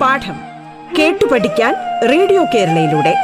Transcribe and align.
പാഠം 0.00 0.36
കേട്ടു 0.98 1.26
പഠിക്കാൻ 1.26 1.74
റേഡിയോ 2.08 2.44
കേരളയിലൂടെ. 2.44 3.14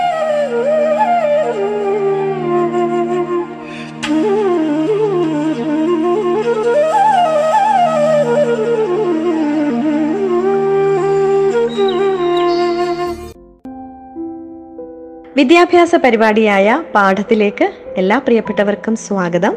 വിദ്യാഭ്യാസ 15.36 15.94
പരിപാടിയായ 15.94 16.82
പാഠത്തിലേക്ക് 16.94 17.81
എല്ലാ 17.98 18.18
പ്രിയപ്പെട്ടവർക്കും 18.18 18.96
സ്വാഗതം. 18.96 19.54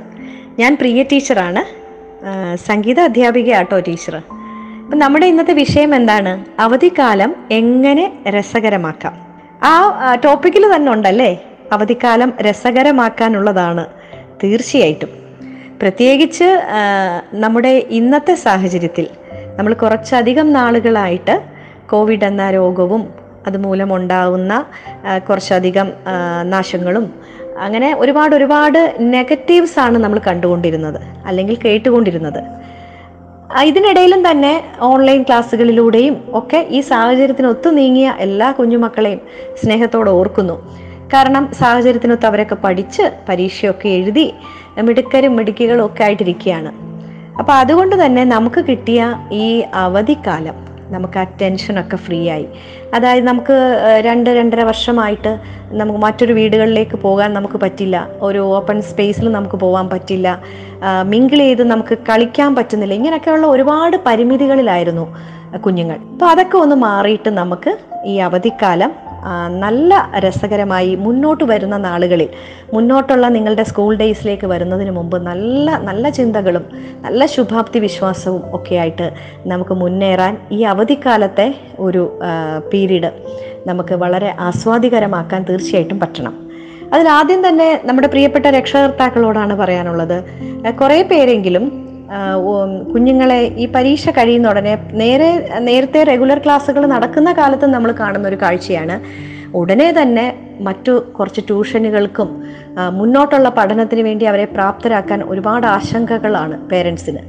ഞാൻ 0.59 0.77
പ്രിയ 0.79 1.03
ടീച്ചറാണ്. 1.03 1.61
സംഗീത 2.55 2.99
അധ്യാപിക 2.99 3.03
അധ്യാപികയാട്ടോ 3.03 3.79
ടീച്ചർ 3.79 4.15
അപ്പം 4.15 4.99
നമ്മുടെ 4.99 5.25
ഇന്നത്തെ 5.25 5.53
വിഷയം 5.53 5.95
എന്താണ്? 5.95 6.45
അവധിക്കാലം 6.61 7.35
എങ്ങനെ 7.51 8.05
രസകരമാക്കാം? 8.29 9.13
ആ 9.63 10.15
ടോപ്പിക്കിൽ 10.25 10.75
തന്നെ 10.75 10.91
ഉണ്ടല്ലേ? 10.91 11.31
അവധിക്കാലം 11.71 12.33
രസകരമാക്കാനുള്ളതാണ് 12.41 13.85
തീർച്ചയായിട്ടും. 14.43 15.09
പ്രത്യേകിച്ച് 15.81 16.49
നമ്മുടെ 17.33 17.73
ഇന്നത്തെ 17.89 18.35
സാഹചര്യത്തിൽ 18.35 19.07
നമ്മൾ 19.55 19.73
കുറച്ചധികം 19.73 20.53
നാളുകളായിട്ട് 20.53 21.41
കോവിഡ് 21.91 22.25
എന്ന 22.25 22.51
രോഗവും 22.51 23.13
അതുമൂലം 23.47 23.95
ഉണ്ടാകുന്ന 23.95 24.65
കുറച്ചധികം 25.29 25.89
നാശങ്ങളും 26.43 27.13
അങ്ങനെ 27.57 27.95
ഒരുപാട് 27.99 28.35
ഒരുപാട് 28.35 28.95
നെഗറ്റീവ്സ് 28.99 29.79
ആണ് 29.79 29.97
നമ്മൾ 29.97 30.19
കണ്ടുകൊണ്ടിരുന്നത് 30.27 30.99
അല്ലെങ്കിൽ 31.25 31.55
കേട്ടുകൊണ്ടിരുന്നത്. 31.65 32.43
ഇതിനിടയിലും 33.63 34.31
തന്നെ 34.31 34.63
ഓൺലൈൻ 34.81 35.23
ക്ലാസ്സുകളിലൂടെയും 35.23 36.15
ഒക്കെ 36.33 36.67
ഈ 36.69 36.81
സാഹചര്യത്തിന് 36.81 37.47
ഒത്തു 37.47 37.69
നീങ്ങിയ 37.69 38.13
എല്ലാ 38.19 38.51
കുഞ്ഞുമക്കളെയും 38.51 39.21
സ്നേഹത്തോടെ 39.63 40.11
ഓർക്കുന്നു. 40.11 40.55
കാരണം 41.13 41.53
സാഹചര്യത്തിനൊത്ത് 41.53 42.25
അവരൊക്കെ 42.25 42.55
പഠിച്ച് 42.55 43.11
പരീക്ഷയൊക്കെ 43.29 43.89
എഴുതി 43.89 44.33
മിടുക്കരും 44.81 45.35
മിടുക്കികളും 45.35 45.85
ഒക്കെ 45.85 46.03
ആയിട്ടിരിക്കുകയാണ്. 46.03 46.71
അപ്പോൾ 47.39 47.53
അതുകൊണ്ട് 47.53 48.05
തന്നെ 48.05 48.23
നമുക്ക് 48.23 48.65
കിട്ടിയ 48.65 49.15
ഈ 49.31 49.63
അവധിക്കാലം 49.73 50.74
നമുക്ക് 50.89 51.19
ആ 51.19 51.23
ടെൻഷനൊക്കെ 51.23 51.95
ഫ്രീ 51.95 52.29
ആയി. 52.29 52.47
അതായത് 52.93 53.25
നമുക്ക് 53.25 53.81
രണ്ട് 53.99 54.29
രണ്ടര 54.29 54.61
വർഷമായിട്ട് 54.61 55.39
നമുക്ക് 55.71 55.99
മറ്റൊരു 55.99 56.33
വീടുകളിലേക്ക് 56.33 56.95
പോകാൻ 56.95 57.33
നമുക്ക് 57.33 57.57
പറ്റില്ല. 57.57 58.09
ഒരു 58.21 58.39
ഓപ്പൺ 58.39 58.81
സ്പേസിൽ 58.81 59.31
നമുക്ക് 59.31 59.55
പോകാൻ 59.55 59.89
പറ്റില്ല. 59.89 60.41
മിങ്കിൾ 61.03 61.37
ചെയ്ത് 61.37 61.63
നമുക്ക് 61.63 61.97
കളിക്കാൻ 61.97 62.55
പറ്റുന്നില്ല. 62.55 62.93
ഇങ്ങനെയൊക്കെയുള്ള 62.93 63.47
ഒരുപാട് 63.47 63.97
പരിമിതികളിലായിരുന്നു 64.05 65.15
കുഞ്ഞുങ്ങൾ. 65.57 65.95
അപ്പോൾ 65.95 66.25
അതൊക്കെ 66.25 66.57
ഒന്ന് 66.57 66.75
മാറിയിട്ട് 66.75 67.29
നമുക്ക് 67.29 67.77
ഈ 68.05 68.17
അവധിക്കാലം 68.17 68.91
നല്ല 69.49 70.11
രസകരമായി 70.15 70.95
മുന്നോട്ട് 70.95 71.43
വരുന്ന 71.43 71.77
നാളുകളിൽ 71.77 72.29
മുന്നോട്ടുള്ള 72.73 73.27
നിങ്ങളുടെ 73.27 73.63
സ്കൂൾ 73.63 73.95
ഡേയ്സിലേക്ക് 73.95 74.47
വരുന്നതിന് 74.47 74.91
മുമ്പ് 74.91 75.17
നല്ല 75.21 75.77
നല്ല 75.77 76.09
ചിന്തകളും 76.09 76.65
നല്ല 77.01 77.25
ശുഭാപ്തി 77.25 77.79
വിശ്വാസവും 77.79 78.41
ഒക്കെയായിട്ട് 78.53 79.11
നമുക്ക് 79.47 79.73
മുന്നേറാൻ 79.73 80.37
ഈ 80.51 80.63
അവധിക്കാലത്തെ 80.63 81.55
ഒരു 81.79 82.19
പീരീഡ് 82.73 83.11
നമുക്ക് 83.67 83.93
വളരെ 83.93 84.35
ആസ്വാദികരമാക്കാൻ 84.39 85.43
തീർച്ചയായിട്ടും 85.43 85.99
പറ്റണം. 85.99 86.33
അതിലാദ്യം 86.93 87.49
തന്നെ 87.49 87.81
നമ്മുടെ 87.85 88.07
പ്രിയപ്പെട്ട 88.07 88.45
രക്ഷകർത്താക്കളോടാണ് 88.45 89.53
പറയാനുള്ളത്. 89.53 90.23
കുറേ 90.81 91.01
പേരെങ്കിലും 91.01 91.84
കുഞ്ഞുങ്ങളെ 92.93 93.39
ഈ 93.63 93.65
പരീക്ഷ 93.75 94.09
കഴിയുന്ന 94.17 94.51
ഉടനെ 94.53 94.73
നേരെ 95.01 95.29
നേരത്തെ 95.69 96.01
റെഗുലർ 96.11 96.39
ക്ലാസ്സുകൾ 96.45 96.83
നടക്കുന്ന 96.95 97.29
കാലത്ത് 97.39 97.67
നമ്മൾ 97.75 97.91
കാണുന്ന 98.01 98.25
ഒരു 98.31 98.37
കാഴ്ചയാണ്. 98.43 98.97
ഉടനെ 99.59 99.89
തന്നെ 99.97 100.25
മറ്റു 100.67 100.93
കുറച്ച് 101.17 101.41
ട്യൂഷനുകൾക്കും 101.47 102.29
മുന്നോട്ടുള്ള 102.99 103.49
പഠനത്തിന് 103.57 104.03
വേണ്ടി 104.07 104.25
അവരെ 104.31 104.45
പ്രാപ്തരാക്കാൻ 104.55 105.19
ഒരുപാട് 105.31 105.65
ആശങ്കകളാണ് 105.75 106.55
പേരൻസിന്. 106.71 107.21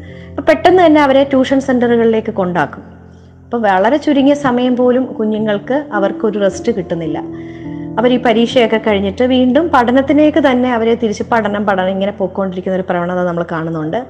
പെട്ടെന്ന് 0.49 0.83
തന്നെ 0.87 1.01
അവരെ 1.07 1.23
ട്യൂഷൻ 1.33 1.61
സെന്ററുകളിലേക്ക് 1.69 2.35
കൊണ്ടാക്കും. 2.41 2.85
അപ്പോൾ 3.45 3.61
വളരെ 3.67 3.99
ചുരുങ്ങിയ 4.05 4.37
സമയം 4.47 4.77
പോലും 4.77 5.05
കുഞ്ഞുങ്ങൾക്ക് 5.19 5.77
അവർക്കൊരു 5.99 6.39
റെസ്റ്റ് 6.45 6.71
കിട്ടുന്നില്ല. 6.77 7.19
അവർ 7.99 8.13
ഈ 8.13 8.19
പരീക്ഷയൊക്കെ 8.23 8.81
കഴിഞ്ഞിട്ട് 8.87 9.25
വീണ്ടും 9.25 9.71
പഠനത്തിലേക്ക് 9.75 10.39
തന്നെ 10.39 10.73
അവരെ 10.73 10.95
തിരിച്ച് 10.95 11.23
പഠനം 11.33 11.67
പഠനം 11.67 11.89
ഇങ്ങനെ 11.89 12.13
പോയിക്കൊണ്ടിരിക്കുന്ന 12.13 12.77
ഒരു 12.77 12.85
പ്രവണത 12.91 13.25
നമ്മൾ 13.25 13.47
കാണുന്നുണ്ട്. 13.53 14.07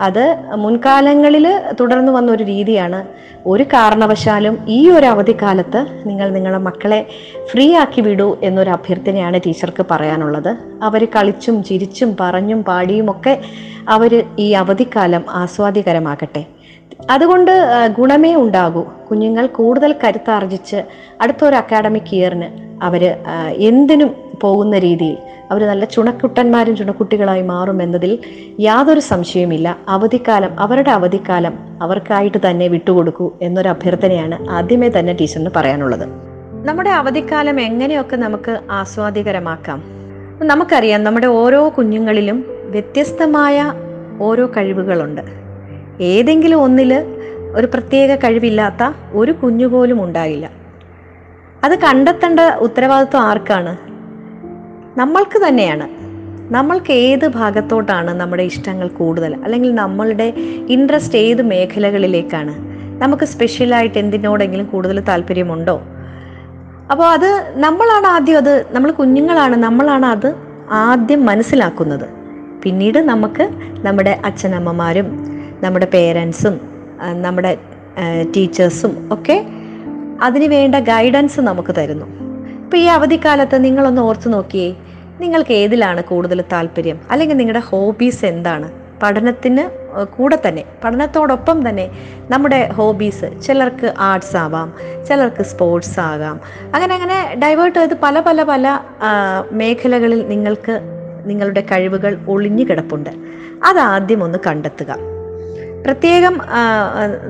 അത് 0.00 0.36
മുൻകാലങ്ങളിൽ 0.54 1.60
തുടർന്നു 1.80 2.12
വന്ന 2.12 2.32
ഒരു 2.32 2.44
രീതിയാണ്. 2.44 3.04
ഒരു 3.46 3.62
കാരണവശാലും 3.62 4.58
ഈ 4.68 4.90
ഒരു 4.90 5.06
അവധിക്കാലത്ത് 5.06 5.86
നിങ്ങൾ 6.06 6.28
നിങ്ങളുടെ 6.28 6.58
മക്കളെ 6.58 7.06
ഫ്രീ 7.52 7.74
ആക്കി 7.74 8.00
വിടൂ 8.00 8.38
എന്നൊരു 8.42 8.70
അഭ്യർത്ഥനയാണ് 8.70 9.40
ടീച്ചർക്ക് 9.46 9.86
പറയാനുള്ളത്. 9.90 10.56
അവർ 10.82 11.04
കളിച്ചും 11.04 11.64
ചിരിച്ചും 11.64 12.16
പറഞ്ഞും 12.20 12.64
പാടിയുമൊക്കെ 12.64 13.40
അവർ 13.88 14.24
ഈ 14.38 14.52
അവധിക്കാലം 14.52 15.24
ആസ്വാദ്യകരമാക്കട്ടെ 15.30 16.55
അതുകൊണ്ട് 17.10 17.52
ഗുണമേ 17.98 18.34
ഉണ്ടാകൂ. 18.34 18.82
കുഞ്ഞുങ്ങൾ 19.10 19.46
കൂടുതൽ 19.46 19.94
കരുത്താർജിച്ച് 20.04 20.82
അടുത്തൊരു 21.20 21.54
അക്കാഡമിക് 21.54 22.14
ഇയറിന് 22.14 22.48
അവർ 22.82 23.16
എന്തിനും 23.56 24.14
പോകുന്ന 24.40 24.78
രീതിയിൽ 24.78 25.16
അവർ 25.50 25.66
നല്ല 25.66 25.84
ചുണക്കുട്ടന്മാരും 25.84 26.76
ചുണക്കുട്ടികളായി 26.76 27.42
മാറുമെന്നതിൽ 27.42 28.18
യാതൊരു 28.60 29.00
സംശയവുമില്ല. 29.00 29.76
അവധിക്കാലം 29.88 30.60
അവരുടെ 30.60 30.90
അവധിക്കാലം 30.90 31.58
അവർക്കായിട്ട് 31.82 32.38
തന്നെ 32.50 32.68
വിട്ടുകൊടുക്കൂ 32.68 33.32
എന്നൊരു 33.42 33.68
അഭ്യർത്ഥനയാണ് 33.68 34.50
ആദ്യമേ 34.50 34.88
തന്നെ 34.98 35.12
ടീച്ചറിന് 35.12 35.50
പറയാനുള്ളത്. 35.56 36.08
നമ്മുടെ 36.66 36.90
അവധിക്കാലം 36.90 37.60
എങ്ങനെയൊക്കെ 37.60 38.16
നമുക്ക് 38.16 38.60
ആസ്വാദികരമാക്കാം? 38.70 39.82
നമുക്കറിയാം 40.42 41.04
നമ്മുടെ 41.04 41.26
ഓരോ 41.26 41.72
കുഞ്ഞുങ്ങളിലും 41.78 42.44
വ്യത്യസ്തമായ 42.64 43.72
ഓരോ 44.20 44.46
കഴിവുകളുണ്ട്. 44.56 45.45
ഏതെങ്കിലും 46.00 46.60
ഒന്നിൽ 46.60 46.94
ഒരു 47.54 47.66
പ്രത്യേക 47.66 48.14
കഴിവില്ലാത്ത 48.14 48.92
ഒരു 49.12 49.32
കുഞ്ഞു 49.32 49.66
പോലും 49.66 50.04
ഉണ്ടായില്ല 50.04 50.50
അത് 51.64 51.78
കണ്ടെത്തേണ്ട 51.78 52.40
ഉത്തരവാദിത്വം 52.40 53.22
ആർക്കാണ്? 53.22 53.76
നമ്മൾക്ക് 54.98 55.48
തന്നെയാണ്. 55.48 55.88
നമ്മൾക്ക് 56.52 56.92
ഏത് 56.92 57.28
ഭാഗത്തോട്ടാണ് 57.28 58.10
നമ്മുടെ 58.10 58.42
ഇഷ്ടങ്ങൾ 58.42 58.88
കൂടുതൽ? 58.88 59.34
അല്ലെങ്കിൽ 59.44 59.74
നമ്മളുടെ 59.74 60.32
ഇൻട്രസ്റ്റ് 60.68 61.18
ഏത് 61.18 61.42
മേഖലകളിലേക്കാണ്? 61.42 62.54
നമുക്ക് 63.02 63.24
സ്പെഷ്യലായിട്ട് 63.24 63.98
എന്തിനോടെങ്കിലും 63.98 64.66
കൂടുതൽ 64.66 65.00
താല്പര്യമുണ്ടോ? 65.00 65.82
അപ്പോൾ 66.90 67.04
അത് 67.04 67.52
നമ്മളാണ് 67.56 68.06
ആദ്യം 68.06 68.36
അത് 68.36 68.66
നമ്മൾ 68.70 68.90
കുഞ്ഞുങ്ങളാണ് 68.90 69.56
നമ്മളാണ് 69.56 70.06
അത് 70.06 70.34
ആദ്യം 70.70 71.26
മനസ്സിലാക്കുന്നത്. 71.26 72.08
പിന്നീട് 72.62 72.98
നമുക്ക് 72.98 73.50
നമ്മുടെ 73.86 74.20
അച്ഛനമ്മമാരും 74.24 75.35
നമ്മുടെ 75.62 75.86
പേരൻസും 75.86 76.60
നമ്മുടെ 77.22 77.58
ടീച്ചേഴ്സും 78.36 79.08
ഒക്കെ 79.12 79.46
അതിന് 80.22 80.44
വേണ്ട 80.44 80.74
ഗൈഡൻസ് 80.74 81.40
നമുക്ക് 81.40 81.74
തരുന്നു. 81.78 82.06
ഇപ്പോൾ 82.64 82.76
ഈ 82.76 82.84
അവധിക്കാലത്ത് 82.84 83.64
നിങ്ങളൊന്ന് 83.64 84.02
ഓർത്തു 84.02 84.28
നോക്കിയേ 84.28 84.74
നിങ്ങൾക്ക് 85.20 85.52
ഏതിലാണ് 85.52 86.04
കൂടുതൽ 86.04 86.44
താല്പര്യം? 86.52 86.98
അല്ലെങ്കിൽ 87.10 87.36
നിങ്ങളുടെ 87.36 87.60
ഹോബീസ് 87.60 88.24
എന്താണ്? 88.24 88.70
പഠനത്തിന് 89.02 89.64
കൂടെ 90.04 90.38
തന്നെ 90.48 90.64
പഠനത്തോടൊപ്പം 90.84 91.68
തന്നെ 91.68 91.90
നമ്മുടെ 92.30 92.70
ഹോബീസ് 92.72 93.40
ചിലർക്ക് 93.42 93.94
ആർട്സ് 93.98 94.36
ആവാം 94.36 94.74
ചിലർക്ക് 95.08 95.42
സ്പോർട്സ് 95.42 96.00
ആകാം. 96.00 96.40
അങ്ങനെ 96.74 96.94
അങ്ങനെ 96.94 97.18
ഡൈവേർട്ട് 97.34 97.78
ചെയ്ത് 97.78 97.94
പല 98.02 98.20
പല 98.20 98.42
പല 98.42 98.80
മേഖലകളിൽ 99.52 100.28
നിങ്ങൾക്ക് 100.28 100.80
നിങ്ങളുടെ 101.24 101.60
കഴിവുകൾ 101.60 102.18
ഒളിഞ്ഞു 102.28 102.64
കിടപ്പുണ്ട്. 102.64 103.10
അതാദ്യം 103.64 104.24
ഒന്ന് 104.24 104.38
കണ്ടെത്തുക. 104.46 105.15
പ്രത്യേകം 105.86 106.40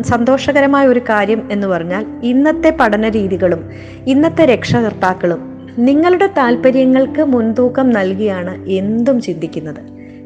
സന്തോഷകരമായ 0.01 0.87
ഒരു 0.87 1.01
കാര്യം 1.09 1.49
എന്ന് 1.53 1.67
പറഞ്ഞാൽ 1.67 2.07
ഇന്നത്തെ 2.23 2.71
പഠന 2.81 3.09
രീതികളും 3.09 3.71
ഇന്നത്തെ 4.07 4.45
രക്ഷകർത്താക്കളും 4.45 5.41
നിങ്ങളുടെ 5.79 6.27
താല്പര്യങ്ങൾക്ക് 6.27 7.23
മുൻതൂക്കം 7.25 7.91
നൽകിയാണ് 7.91 8.69
എന്തും 8.69 9.21
ചിന്തിക്കുന്നത്. 9.21 9.81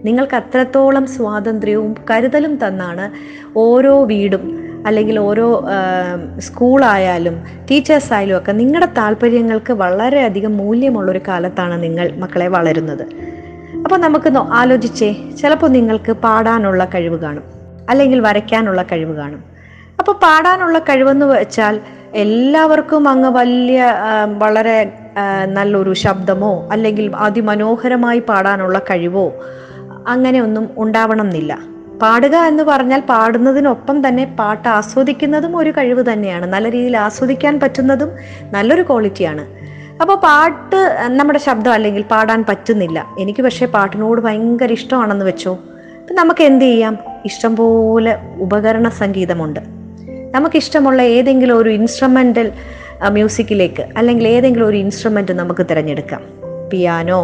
നിങ്ങൾക്ക് 0.04 0.36
അത്രത്തോളം 0.36 1.06
സ്വാതന്ത്ര്യവും 1.06 1.94
കരുതലും 2.10 2.54
തന്നാണ് 2.66 3.10
ഓരോ 3.58 4.04
വീടും 4.04 4.44
അല്ലെങ്കിൽ 4.86 5.18
ഓരോ 5.18 5.64
സ്കൂളായാലും 6.38 7.42
ടീച്ചേഴ്സ് 7.70 8.12
ആയാലും 8.12 8.38
ഒക്കെ 8.38 8.52
നിങ്ങളുടെ 8.52 8.88
താല്പര്യങ്ങൾക്ക് 8.98 9.72
വളരെയധികം 9.72 10.56
മൂല്യമുള്ളൊരു 10.56 11.20
കാലത്താണ് 11.28 11.82
നിങ്ങൾ 11.82 12.12
മക്കളെ 12.16 12.48
വളരുന്നത്. 12.48 13.04
അപ്പോൾ 13.84 13.96
നമുക്ക് 13.96 14.30
ആലോചിച്ചേ 14.38 15.16
ചിലപ്പോൾ 15.42 15.68
നിങ്ങൾക്ക് 15.68 16.12
പാടാനുള്ള 16.12 16.84
കഴിവ് 16.84 17.18
കാണും. 17.20 17.59
അല്ലെങ്കിൽ 17.88 18.20
വരയ്ക്കാനുള്ള 18.20 18.82
കഴിവ് 18.82 19.16
കാണും. 19.16 19.42
അപ്പോൾ 19.98 20.12
പാടാനുള്ള 20.12 20.78
കഴിവെന്ന് 20.78 21.26
വെച്ചാൽ 21.26 21.80
എല്ലാവർക്കും 22.14 23.08
അങ്ങ് 23.08 23.28
വലിയ 23.28 23.80
വളരെ 24.38 24.92
നല്ലൊരു 25.46 25.92
ശബ്ദമോ 25.92 26.68
അല്ലെങ്കിൽ 26.72 27.10
അതിമനോഹരമായി 27.16 28.18
പാടാനുള്ള 28.18 28.78
കഴിവോ 28.78 29.26
അങ്ങനെ 30.08 30.42
ഒന്നും 30.42 30.70
ഉണ്ടാവണം 30.78 31.26
എന്നില്ല 31.26 31.58
പാടുക 32.02 32.36
എന്ന് 32.36 32.62
പറഞ്ഞാൽ 32.62 33.00
പാടുന്നതിനൊപ്പം 33.00 34.08
തന്നെ 34.08 34.24
പാട്ട് 34.38 34.68
ആസ്വദിക്കുന്നതും 34.68 35.56
ഒരു 35.56 35.70
കഴിവ് 35.78 36.12
തന്നെയാണ്. 36.12 36.46
നല്ല 36.52 36.66
രീതിയിൽ 36.70 36.96
ആസ്വദിക്കാൻ 36.96 37.60
പറ്റുന്നതും 37.60 38.10
നല്ലൊരു 38.54 38.82
ക്വാളിറ്റിയാണ്. 38.82 39.44
അപ്പോൾ 40.00 40.14
പാട്ട് 40.14 40.78
നമ്മുടെ 41.08 41.38
ശബ്ദം 41.38 41.72
അല്ലെങ്കിൽ 41.72 42.02
പാടാൻ 42.02 42.44
പറ്റുന്നില്ല. 42.48 43.06
എനിക്ക് 43.18 43.42
പക്ഷേ 43.42 43.66
പാട്ടിനോട് 43.66 44.20
ഭയങ്കര 44.20 44.72
ഇഷ്ടമാണെന്ന് 44.72 45.24
വെച്ചോ? 45.24 45.58
അപ്പം 46.10 46.18
നമുക്ക് 46.18 46.42
എന്ത് 46.42 46.64
ചെയ്യാം 46.64 46.98
ഇഷ്ടം 47.24 47.56
പോലെ 47.56 48.12
ഉപകരണ 48.44 48.88
സംഗീതമുണ്ട്. 48.88 49.60
നമുക്കിഷ്ടമുള്ള 50.34 51.02
ഏതെങ്കിലും 51.02 51.56
ഒരു 51.56 51.70
ഇൻസ്ട്രുമെന്റൽ 51.70 52.48
മ്യൂസിക്കിലേക്ക് 53.08 53.82
അല്ലെങ്കിൽ 53.96 54.28
ഏതെങ്കിലും 54.28 54.66
ഒരു 54.66 54.76
ഇൻസ്ട്രുമെന്റ് 54.76 55.32
നമുക്ക് 55.32 55.66
തിരഞ്ഞെടുക്കാം. 55.70 56.22
Piano 56.70 57.20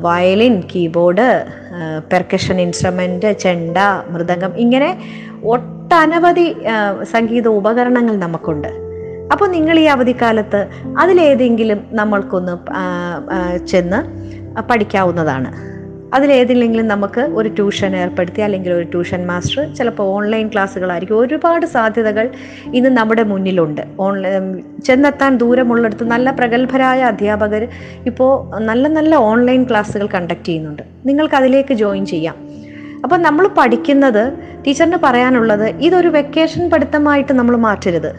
violin 0.00 0.60
keyboard 0.60 1.26
percussion 2.12 2.60
instrument 2.60 3.30
ചെണ്ട 3.44 3.78
മൃദംഗം 4.10 4.52
ഇങ്ങനെ 4.56 4.90
ഒട്ടനവധി 5.44 6.56
സംഗീത 7.02 7.48
ഉപകരണങ്ങൾ 7.48 8.16
നമുക്കുണ്ട്. 8.16 8.68
അപ്പോൾ 9.32 9.48
നിങ്ങൾ 9.48 9.78
ഈ 9.78 9.86
അവധിക്കാലത്ത് 9.96 10.60
അതിലേതെങ്കിലും 10.98 11.80
നമ്മൾക്കൊന്ന് 11.92 12.56
ചെന്ന് 13.66 14.02
പഠിക്കാവുന്നതാണ്. 14.60 15.75
അതിലേതില്ലെങ്കിലും 16.14 16.88
നമുക്ക് 16.88 17.20
ഒരു 17.20 17.48
ട്യൂഷൻ 17.48 17.96
ഏർപ്പെടുത്തി 17.96 18.40
അല്ലെങ്കിൽ 18.40 18.72
ഒരു 18.72 18.82
ട്യൂഷൻ 18.82 19.26
മാസ്റ്റർ 19.26 19.74
ചിലപ്പോൾ 19.74 20.02
ഓൺലൈൻ 20.02 20.48
ക്ലാസ്സുകളായിരിക്കും. 20.48 21.18
ഒരുപാട് 21.18 21.66
സാധ്യതകൾ 21.66 22.30
ഇന്ന് 22.74 22.90
നമ്മുടെ 22.90 23.22
മുന്നിലുണ്ട്. 23.22 23.80
ഓൺലൈൻ 24.00 24.62
ചെന്നെത്താൻ 24.84 25.38
ദൂരമുള്ളിടത്ത് 25.38 26.04
നല്ല 26.04 26.30
പ്രഗത്ഭരായ 26.30 27.02
അധ്യാപകർ 27.02 27.68
ഇപ്പോൾ 28.06 28.58
നല്ല 28.58 28.88
നല്ല 28.88 29.16
ഓൺലൈൻ 29.16 29.64
ക്ലാസ്സുകൾ 29.64 30.08
കണ്ടക്ട് 30.14 30.44
ചെയ്യുന്നുണ്ട്. 30.44 30.82
നിങ്ങൾക്ക് 31.06 31.34
അതിലേക്ക് 31.34 31.74
ജോയിൻ 31.74 32.06
ചെയ്യാം. 32.06 32.34
അപ്പോൾ 33.04 33.16
നമ്മൾ 33.16 33.48
പഠിക്കുന്നത് 33.58 34.32
ടീച്ചറിന് 34.66 34.96
പറയാനുള്ളത് 35.02 35.68
ഇതൊരു 35.68 36.08
വെക്കേഷൻ 36.08 36.70
പഠിത്തമായിട്ട് 36.70 37.32
നമ്മൾ 37.32 37.56
മാറ്റരുത്. 37.56 38.12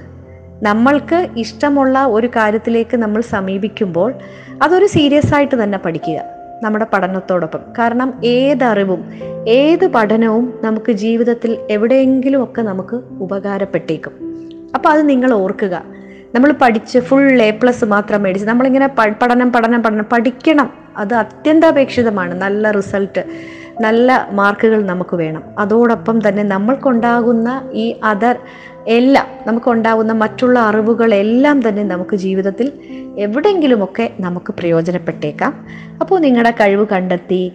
നമ്മൾക്ക് 0.63 1.27
ഇഷ്ടമുള്ള 1.37 2.05
ഒരു 2.05 2.27
കാര്യത്തിലേക്ക് 2.27 2.97
നമ്മൾ 2.97 3.21
സമീപിക്കുമ്പോൾ 3.21 4.13
അതൊരു 4.61 4.85
സീരിയസ് 4.85 5.35
ആയിട്ട് 5.35 5.63
തന്നെ 5.63 5.77
പഠിക്കുക. 5.85 6.36
നമ്മുടെ 6.63 6.85
പഠനത്തോടൊപ്പം. 6.93 7.59
കാരണം 7.79 8.13
ഏതറിവും 8.23 9.13
ഏത് 9.47 9.87
പഠനവും 9.87 10.59
നമുക്ക് 10.63 10.91
ജീവിതത്തിൽ 10.91 11.57
എവിടെയെങ്കിലും 11.69 12.43
ഒക്കെ 12.43 12.61
നമുക്ക് 12.61 12.95
ഉപകാരപ്പെട്ടേക്കും. 12.95 14.11
അപ്പോൾ 14.75 14.89
അത് 14.89 15.09
നിങ്ങൾ 15.09 15.33
ഓർക്കുക. 15.33 15.83
നമ്മൾ 16.35 16.53
പഠിച്ച് 16.61 16.99
ഫുൾ 16.99 17.41
എ 17.41 17.51
പ്ലസ് 17.51 17.85
മാത്രം 17.85 18.23
മേടിച്ച് 18.23 18.47
നമ്മളിങ്ങനെ 18.47 18.87
പഠനം 18.87 19.51
പഠനം 19.51 19.83
പഠനം 19.83 20.05
പഠിക്കണം. 20.11 20.73
അത് 20.97 21.13
അത്യന്താപേക്ഷിതമാണ്. 21.13 22.35
നല്ല 22.35 22.71
റിസൾട്ട് 22.71 23.25
നല്ല 23.81 24.27
മാർക്കുകൾ 24.31 24.85
നമുക്ക് 24.85 25.15
വേണം. 25.15 25.43
അതോടൊപ്പം 25.59 26.29
തന്നെ 26.29 26.43
നമ്മൾക്കുണ്ടാകുന്ന 26.43 27.69
ഈ 27.73 27.95
അതർ 28.03 28.37
എല്ലാം 28.87 29.27
നമുക്കുണ്ടാകുന്ന 29.47 30.13
മറ്റുള്ള 30.13 30.59
അറിവുകളെല്ലാം 30.59 31.69
തന്നെ 31.69 31.83
നമുക്ക് 31.83 32.15
ജീവിതത്തിൽ 32.15 32.71
എവിടെയെങ്കിലുമൊക്കെ 33.17 34.11
നമുക്ക് 34.19 34.53
പ്രയോജനപ്പെട്ടേക്കാം. 34.53 35.53
അപ്പോൾ 36.01 36.19
നിങ്ങളുടെ 36.19 36.51
കഴിവ് 36.51 36.87
കണ്ടെത്തി 36.91 37.51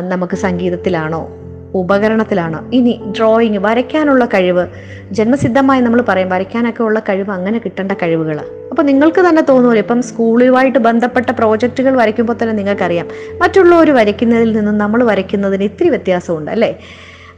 നമുക്ക് 0.00 0.36
സംഗീതത്തിലാണോ 0.36 1.28
ഉപകരണത്തിലാണോ 1.74 2.60
ഇനി 2.72 3.00
ഡ്രോയിങ് 3.18 3.58
വരയ്ക്കാനുള്ള 3.58 4.24
കഴിവ് 4.24 4.66
ജന്മസിദ്ധമായി 5.10 5.80
നമ്മൾ 5.80 6.00
പറയും 6.08 6.28
വരയ്ക്കാനൊക്കെ 6.28 6.82
ഉള്ള 6.82 7.00
കഴിവ് 7.00 7.30
അങ്ങനെ 7.30 7.58
കിട്ടേണ്ട 7.58 7.92
കഴിവുകളാണ് 7.92 8.65
അപ്പോൾ 8.76 8.86
നിങ്ങൾക്ക് 8.86 9.20
തന്നെ 9.20 9.42
തോന്നുമല്ലോ 9.42 9.82
ഇപ്പം 9.82 10.02
സ്കൂളുമായിട്ട് 10.02 10.78
ബന്ധപ്പെട്ട 10.78 11.30
പ്രോജക്റ്റുകൾ 11.30 11.96
വരയ്ക്കുമ്പോൾ 11.96 12.36
തന്നെ 12.42 12.54
നിങ്ങൾക്കറിയാം. 12.54 13.06
മറ്റുള്ളവർ 13.42 13.90
വരയ്ക്കുന്നതിൽ 13.90 14.52
നിന്നും 14.52 14.78
നമ്മൾ 14.78 15.04
വരയ്ക്കുന്നതിന് 15.04 15.62
ഇത്തിരി 15.62 15.88
വ്യത്യാസമുണ്ട് 15.88 16.50
അല്ലേ? 16.50 16.78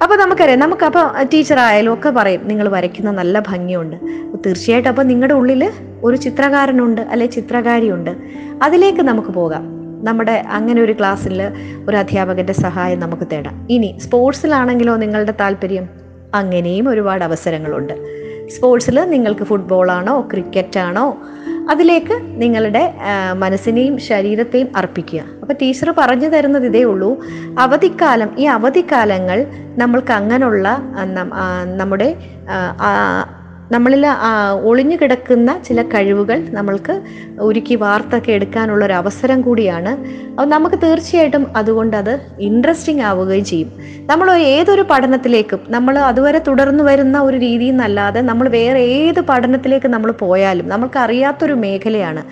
അപ്പോൾ 0.03 0.19
നമുക്കറിയാം 0.19 0.59
നമുക്ക് 0.59 0.85
അപ്പോൾ 0.85 1.23
ടീച്ചർ 1.23 1.59
ആയാലും 1.59 1.95
ഒക്കെ 1.95 2.11
പറയും 2.11 2.49
നിങ്ങൾ 2.49 2.69
വരയ്ക്കുന്ന 2.69 3.11
നല്ല 3.11 3.41
ഭംഗിയുണ്ട്. 3.41 3.97
തീർച്ചയായിട്ടും 4.47 4.91
അപ്പോൾ 4.91 5.03
നിങ്ങളുടെ 5.03 5.35
ഉള്ളിൽ 5.35 5.73
ഒരു 6.05 6.17
ചിത്രകാരനുണ്ട് 6.17 7.01
അല്ലെ 7.01 7.27
ചിത്രകാരിയുണ്ട്. 7.27 8.11
അതിലേക്ക് 8.63 9.01
നമുക്ക് 9.01 9.29
പോകാം. 9.29 9.65
നമ്മുടെ 10.05 10.45
അങ്ങനെ 10.49 10.83
ഒരു 10.83 10.93
ക്ലാസ്സിൽ 10.93 11.43
ഒരു 11.89 11.97
അധ്യാപകന്റെ 11.97 12.53
സഹായം 12.53 13.01
നമുക്ക് 13.01 13.23
തേടാം. 13.33 13.67
ഇനി 13.71 13.99
സ്പോർട്സിലാണെങ്കിലോ 14.03 14.97
നിങ്ങളുടെ 14.97 15.35
താല്പര്യം? 15.41 15.89
അങ്ങനെയും 16.35 16.89
ഒരുപാട് 16.89 17.25
അവസരങ്ങളുണ്ട്. 17.25 18.18
സ്പോർട്സിൽ 18.55 18.99
നിങ്ങൾക്ക് 19.15 19.45
ഫുട്ബോളാണോ 19.51 20.15
ക്രിക്കറ്റാണോ 20.33 21.07
അതിലേക്ക് 21.71 22.15
നിങ്ങളുടെ 22.43 22.83
മനസ്സിനെയും 23.43 23.99
ശരീരത്തെയും 24.09 24.69
അർപ്പിക്കുക. 24.77 25.23
അപ്പോൾ 25.41 25.55
ടീച്ചർ 25.63 25.89
പറഞ്ഞു 25.99 26.29
തരുന്നത് 26.35 26.67
ഇതേ 26.67 26.83
ഉള്ളൂ. 26.83 27.11
അവധിക്കാലം 27.59 28.31
ഈ 28.39 28.45
അവധിക്കാലങ്ങൾ 28.57 29.41
നമ്മൾക്ക് 29.83 30.13
അങ്ങനെയുള്ള 30.13 30.69
നമ്മുടെ 31.81 32.09
നമ്മളിൽ 33.73 34.05
ഒളിഞ്ഞു 34.63 34.97
കിടക്കുന്ന 34.97 35.61
ചില 35.67 35.83
കഴിവുകൾ 35.83 36.39
നമ്മൾക്ക് 36.51 36.95
ഒരുക്കി 37.41 37.75
വാർത്തൊക്കെ 37.75 38.33
എടുക്കാനുള്ള 38.33 38.85
ഒരു 38.85 38.93
അവസരം 38.93 39.41
കൂടിയാണ്. 39.41 39.93
അപ്പോൾ 40.29 40.49
നമുക്ക് 40.55 40.77
തീർച്ചയായിട്ടും 40.83 41.45
അതുകൊണ്ട് 41.57 41.97
അത് 41.97 42.13
ഇൻട്രസ്റ്റിംഗ് 42.39 43.03
ആവുകയും 43.03 43.45
ചെയ്യും. 43.45 43.73
നമ്മൾ 44.11 44.31
ഏതൊരു 44.37 44.83
പഠനത്തിലേക്കും 44.83 45.61
നമ്മൾ 45.69 45.99
അതുവരെ 45.99 46.39
തുടർന്നു 46.39 46.85
വരുന്ന 46.85 47.21
ഒരു 47.21 47.37
രീതിയിൽ 47.37 47.71
നിന്നല്ലാതെ 47.71 48.21
നമ്മൾ 48.21 48.49
വേറെ 48.49 48.81
ഏത് 48.81 49.21
പഠനത്തിലേക്ക് 49.21 49.89
നമ്മൾ 49.89 50.13
പോയാലും 50.13 50.69
നമ്മൾക്ക് 50.69 50.99
അറിയാത്തൊരു 50.99 51.53
മേഖലയാണ്. 51.53 52.25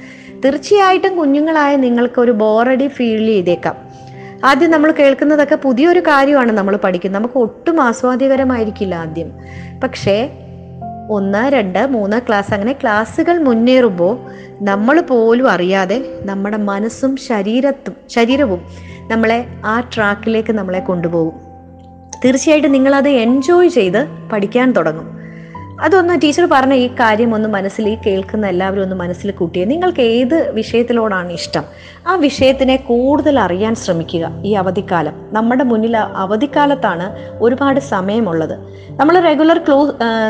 തീർച്ചയായിട്ടും 0.45 1.17
കുഞ്ഞുങ്ങളായ 1.17 1.77
നിങ്ങൾക്ക് 1.77 2.19
ഒരു 2.21 2.33
ബോറടി 2.33 2.89
ഫീൽ 2.89 3.27
ചെയ്തേക്കാം. 3.27 3.77
ആദ്യം 4.45 4.71
നമ്മൾ 4.71 4.91
കേൾക്കുന്നതൊക്കെ 4.99 5.55
പുതിയൊരു 5.55 6.01
കാര്യമാണ് 6.01 6.53
നമ്മൾ 6.53 6.77
പഠിക്കുന്നത്. 6.77 7.21
നമുക്ക് 7.21 7.39
ഒട്ടും 7.39 7.81
ആസ്വാദ്യകരമായിരിക്കില്ല 7.81 8.95
ആദ്യം. 8.95 9.31
പക്ഷേ 9.85 10.17
ഒന്ന് 11.11 11.53
രണ്ട് 11.53 11.87
മൂന്ന് 11.87 12.17
ക്ലാസ് 12.29 12.55
അങ്ങനെ 12.55 12.73
ക്ലാസ്സുകൾ 12.73 13.39
മുന്നേറുമ്പോൾ 13.39 14.19
നമ്മൾ 14.65 15.01
പോലും 15.01 15.51
അറിയാതെ 15.51 16.21
നമ്മുടെ 16.23 16.57
മനസ്സും 16.57 17.17
ശരീരത്തും 17.17 17.95
ശരീരവും 18.09 18.61
നമ്മളെ 19.09 19.47
ആ 19.65 19.81
ട്രാക്കിലേക്ക് 19.81 20.53
നമ്മളെ 20.53 20.81
കൊണ്ടുപോകും. 20.81 21.35
തീർച്ചയായിട്ടും 22.25 22.73
നിങ്ങളത് 22.73 23.09
എൻജോയ് 23.09 23.69
ചെയ്ത് 23.69 24.07
പഠിക്കാൻ 24.33 24.73
തുടങ്ങും. 24.73 25.26
അതൊന്ന് 25.85 26.15
ടീച്ചർ 26.23 26.45
പറഞ്ഞ 26.53 26.75
ഈ 26.75 26.87
കാര്യം 27.01 27.35
ഒന്ന് 27.35 27.49
മനസ്സിൽ 27.49 27.89
ഈ 27.89 27.97
കേൾക്കുന്ന 28.07 28.47
എല്ലാവരും 28.47 28.83
ഒന്ന് 28.83 28.97
മനസ്സിൽ 28.97 29.31
കൂട്ടിയേ. 29.31 29.65
നിങ്ങൾക്ക് 29.65 30.01
ഏത് 30.01 30.37
വിഷയത്തിലോടാണ് 30.51 31.33
ഇഷ്ടം? 31.33 31.65
ആ 32.07 32.15
വിഷയത്തിനെ 32.15 32.77
കൂടുതൽ 32.77 33.41
അറിയാൻ 33.41 33.75
ശ്രമിക്കുക 33.75 34.31
ഈ 34.45 34.53
അവധിക്കാലം. 34.53 35.15
നമ്മുടെ 35.33 35.65
മുന്നിൽ 35.65 35.97
അവധിക്കാലത്താണ് 35.97 37.07
ഒരുപാട് 37.41 37.81
സമയമുള്ളത്. 37.81 38.57
നമ്മൾ 39.01 39.15
റെഗുലർ 39.21 39.59
ക്ലോ 39.59 39.79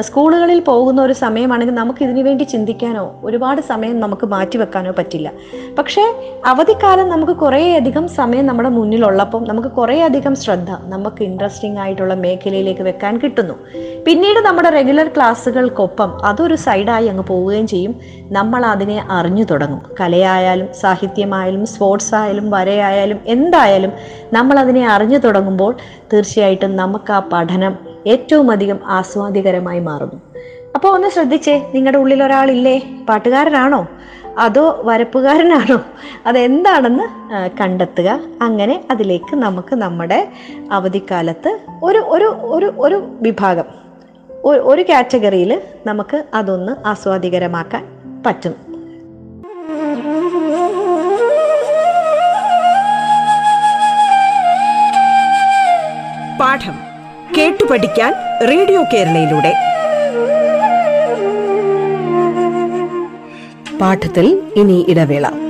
സ്കൂളുകളിൽ 0.00 0.60
പോകുന്ന 0.60 1.02
ഒരു 1.02 1.12
സമയമാണെങ്കിൽ 1.12 1.74
നമുക്ക് 1.74 2.02
ഇതിനു 2.04 2.22
വേണ്ടി 2.22 2.44
ചിന്തിക്കാനോ 2.44 3.20
ഒരുപാട് 3.24 3.60
സമയം 3.60 4.00
നമുക്ക് 4.00 4.26
മാറ്റിവെക്കാനോ 4.26 4.92
പറ്റില്ല. 4.98 5.32
പക്ഷേ 5.78 6.04
അവധിക്കാലം 6.46 7.08
നമുക്ക് 7.08 7.32
കുറേയധികം 7.32 8.08
സമയം 8.08 8.46
നമ്മുടെ 8.46 8.68
മുന്നിലുള്ളപ്പം 8.68 9.44
നമുക്ക് 9.48 9.68
കുറേയധികം 9.68 10.36
ശ്രദ്ധ 10.36 10.70
നമുക്ക് 10.94 11.22
ഇൻട്രസ്റ്റിംഗ് 11.22 11.78
ആയിട്ടുള്ള 11.78 12.14
മേഖലയിലേക്ക് 12.14 12.82
വെക്കാൻ 12.82 13.18
കിട്ടുന്നു. 13.18 13.54
പിന്നീട് 14.06 14.38
നമ്മുടെ 14.38 14.68
റെഗുലർ 14.70 15.08
ക്ലാസ്സുകൾക്കൊപ്പം 15.36 16.10
അതൊരു 16.26 16.56
സൈഡായി 16.56 17.06
അങ്ങ് 17.06 17.24
പോവുകയും 17.30 17.66
ചെയ്യും. 17.66 17.92
നമ്മൾ 18.36 18.66
അതിനെ 18.66 19.06
അറിഞ്ഞു 19.10 19.44
തുടങ്ങും. 19.44 19.82
കലയായാലും 20.00 20.68
സാഹിത്യമായാലും 20.80 21.66
സ്പോർട്സ് 21.66 22.14
ആയാലും 22.14 22.46
വരയായാലും 22.50 23.18
എന്തായാലും 23.26 23.92
നമ്മൾ 24.32 24.58
അതിനെ 24.58 24.88
അറിഞ്ഞു 24.88 25.18
തുടങ്ങുമ്പോൾ 25.18 25.76
തീർച്ചയായിട്ടും 26.12 26.76
നമുക്ക് 26.76 27.12
ആ 27.12 27.20
പഠനം 27.32 27.76
ഏറ്റവും 28.06 28.50
അധികം 28.50 28.78
ആസ്വാദികരമായി 28.86 29.80
മാറുന്നു. 29.80 30.18
അപ്പോൾ 30.74 30.88
ഒന്ന് 30.88 31.08
ശ്രദ്ധിച്ചേ 31.08 31.54
നിങ്ങളുടെ 31.74 31.98
ഉള്ളിൽ 31.98 32.22
ഒരാളില്ലേ? 32.24 32.76
പാട്ടുകാരനാണോ? 33.08 33.88
അതോ 34.38 34.64
വരപ്പുകാരനാണോ? 34.84 35.78
അതെന്താണെന്ന് 36.26 37.06
കണ്ടെത്തുക. 37.60 38.20
അങ്ങനെ 38.42 38.84
അതിലേക്ക് 38.90 39.36
നമുക്ക് 39.36 39.76
നമ്മുടെ 39.76 40.28
അവധിക്കാലത്ത് 40.72 41.58
ഒരു 41.82 41.98
ഒരു 41.98 42.28
ഒരു 42.56 42.68
ഒരു 42.78 42.96
വിഭാഗം 43.20 43.85
ഒരു 44.54 44.82
കാറ്റഗറിയിൽ 44.82 45.62
നമുക്ക് 45.86 46.24
അതൊന്ന് 46.34 46.88
ആസ്വാദികരമാക്കാൻ 46.88 47.86
പറ്റും. 48.26 48.52
പാഠം 56.40 56.78
കേട്ടു 57.38 57.64
പഠിക്കാൻ 57.64 58.14
റേഡിയോ 58.48 58.82
കേരളയിലൂടെ. 58.82 59.54
പാഠത്തിൽ 63.78 64.42
ഇനി 64.56 64.86
ഇടവേള. 64.88 65.45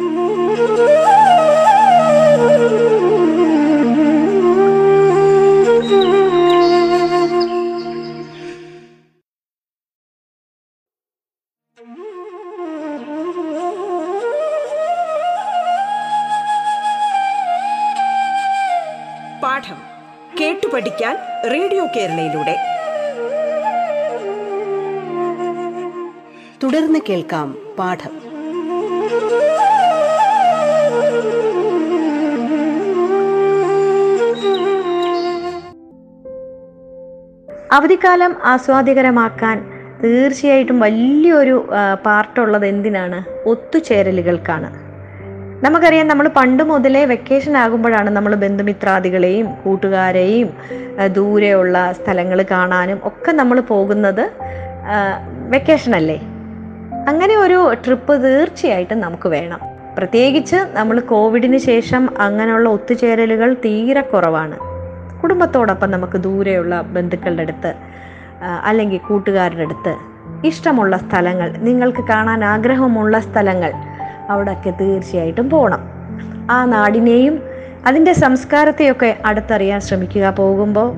കേരളയിലൂടെ. 21.96 22.56
തുടർന്ന് 26.62 26.98
കേൾക്കാം 27.08 27.56
പാഠം. 27.78 28.26
അവധിക്കാലം 37.72 38.36
ആസ്വാദികരമാക്കാൻ 38.44 39.70
തീർച്ചയായിട്ടും 40.04 40.80
വലിയൊരു 40.80 41.68
പാർട്ടുള്ളത് 42.06 42.66
എന്തിനാണ്? 42.66 43.48
ഒത്തുചേരലുകൾക്കാണ്. 43.48 44.85
നമുക്കറിയാം 45.64 46.06
നമ്മൾ 46.08 46.28
പണ്ട് 46.28 46.62
മുതലേ 46.62 47.04
വെക്കേഷൻ 47.04 47.56
ആകുമ്പോഴാണ് 47.56 48.10
നമ്മൾ 48.10 48.34
ബന്ധുമിത്രാദികളെയും 48.34 49.46
കൂട്ടുകാരെയും 49.62 50.48
ദൂരെയുള്ള 51.12 51.92
സ്ഥലങ്ങൾ 51.92 52.42
കാണാനും 52.50 52.98
ഒക്കെ 53.04 53.32
നമ്മൾ 53.32 53.60
പോകുന്നത് 53.60 54.24
വെക്കേഷൻ 55.54 55.96
അല്ലേ? 55.96 56.18
അങ്ങനെ 57.08 57.36
ഒരു 57.36 57.58
ട്രിപ്പ് 57.84 58.24
തീർച്ചയായിട്ടും 58.24 59.00
നമുക്ക് 59.00 59.28
വേണം. 59.28 59.60
പ്രത്യേകിച്ച് 59.98 60.58
നമ്മൾ 60.72 61.00
കോവിഡിന് 61.12 61.58
ശേഷം 61.68 62.02
അങ്ങനെയുള്ള 62.18 62.68
ഒത്തുചേരലുകൾ 62.68 63.54
തീരെ 63.64 64.00
കുറവാണ്. 64.00 64.56
കുടുംബത്തോടൊപ്പം 65.22 65.90
നമുക്ക് 65.90 66.18
ദൂരെയുള്ള 66.18 66.80
ബന്ധുക്കളുടെ 66.96 67.42
അടുത്ത് 67.42 67.70
അല്ലെങ്കിൽ 68.68 68.98
കൂട്ടുകാരുടെ 69.08 69.62
അടുത്ത് 69.62 69.92
ഇഷ്ടമുള്ള 70.46 70.96
സ്ഥലങ്ങൾ 70.96 71.48
നിങ്ങൾക്ക് 71.68 72.02
കാണാൻ 72.08 72.44
ആഗ്രഹമുള്ള 72.44 73.18
സ്ഥലങ്ങൾ 73.18 73.70
അവിടെയൊക്കെ 74.28 74.70
തീർച്ചയായിട്ടും 74.70 75.50
പോകണം 75.50 75.80
ആ 76.50 76.64
നാടിനെയും 76.64 77.42
അതിന്റെ 77.86 78.12
സംസ്കാരത്തെയൊക്കെ 78.12 79.18
അടുത്തറിയാൻ 79.26 79.80
ശ്രമിക്കുക. 79.80 80.30
പോകുമ്പോൾ 80.30 80.96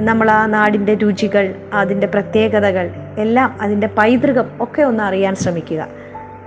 നമ്മൾ 0.00 0.30
ആ 0.30 0.46
നാടിന്റെ 0.46 0.94
രുചികൾ 0.94 1.54
അതിന്റെ 1.72 2.06
പ്രത്യേകതകൾ 2.06 2.90
എല്ലാം 3.18 3.58
അതിന്റെ 3.60 3.86
പൈതൃകം 3.86 4.44
ഒക്കെ 4.60 4.82
ഒന്ന് 4.82 5.04
അറിയാൻ 5.04 5.34
ശ്രമിക്കുക. 5.34 5.86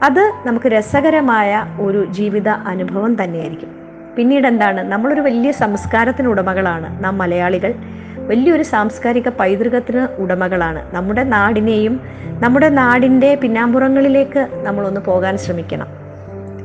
അത് 0.04 0.34
നമുക്ക് 0.46 0.66
രസകരമായ 0.66 1.66
ഒരു 1.80 2.06
ജീവിത 2.06 2.50
അനുഭവം 2.50 3.24
തന്നെയായിരിക്കും. 3.24 3.76
പിന്നീട് 4.16 4.48
എന്താണ്? 4.48 4.92
നമ്മളൊരു 4.92 5.22
വലിയ 5.22 5.52
സംസ്കാരത്തിന് 5.52 6.28
ഉടമകളാണ് 6.28 7.04
നാം 7.04 7.18
മലയാളികൾ. 7.18 7.74
വലിയൊരു 8.18 8.64
സാംസ്കാരിക 8.64 9.30
പൈതൃകത്തിന് 9.30 10.08
ഉടമകളാണ്. 10.22 10.96
നമ്മുടെ 10.96 11.24
നാടിനെയും 11.24 12.02
നമ്മുടെ 12.40 12.70
നാടിന്റെ 12.70 13.36
പിന്നാമ്പുറങ്ങളിലേക്ക് 13.36 14.48
നമ്മളൊന്ന് 14.54 15.02
പോകാൻ 15.02 15.38
ശ്രമിക്കണം. 15.38 16.03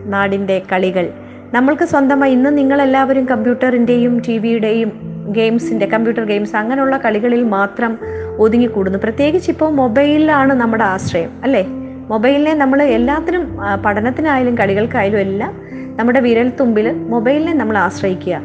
നാടിന്റെ 0.09 0.63
കളികൾ. 0.73 1.11
നമ്മൾക്ക് 1.53 1.85
സ്വന്തമായി 1.85 2.33
ഇന്ന് 2.33 2.59
നിങ്ങളെല്ലാവരും 2.59 3.25
കമ്പ്യൂട്ടറിന്റെയും 3.25 4.23
ടി 4.29 4.39
വിയുടെയും 4.39 4.91
ഗെയിംസിന്റെ 5.29 5.87
കമ്പ്യൂട്ടർ 5.87 6.25
ഗെയിംസ് 6.25 6.57
അങ്ങനെയുള്ള 6.57 6.97
കളികളിൽ 6.97 7.45
മാത്രം 7.45 7.99
ഒതുങ്ങിക്കൂടുന്നു. 8.39 8.99
പ്രത്യേകിച്ച് 8.99 9.51
ഇപ്പോൾ 9.51 9.71
മൊബൈലിലാണ് 9.73 10.55
നമ്മുടെ 10.55 10.85
ആശ്രയം 10.85 11.31
അല്ലേ? 11.43 11.65
മൊബൈലിനെ 12.09 12.55
നമ്മൾ 12.55 12.83
എല്ലാത്തിനും 12.83 13.59
പഠനത്തിനായാലും 13.85 14.59
കളികൾക്കായാലും 14.59 15.19
എല്ലാം 15.19 15.53
നമ്മുടെ 15.97 16.21
വിരൽ 16.21 16.53
തുമ്പിൽ 16.61 16.93
മൊബൈലിനെ 16.93 17.53
നമ്മൾ 17.53 17.79
ആശ്രയിക്കുക. 17.79 18.41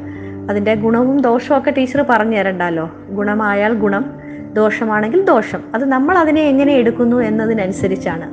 അതിന്റെ 0.49 0.75
ഗുണവും 0.75 1.21
ദോഷവും 1.21 1.57
ഒക്കെ 1.57 1.71
ടീച്ചർ 1.71 2.05
പറഞ്ഞു 2.09 2.37
തരണ്ടല്ലോ? 2.37 2.91
ഗുണമായാൽ 3.09 3.73
ഗുണം 3.73 4.05
ദോഷമാണെങ്കിൽ 4.53 5.25
ദോഷം. 5.25 5.61
അത് 5.75 5.85
നമ്മൾ 5.85 6.17
അതിനെ 6.17 6.41
എങ്ങനെ 6.41 6.73
എടുക്കുന്നു 6.73 7.17
എന്നതിനനുസരിച്ചാണ്. 7.17 8.27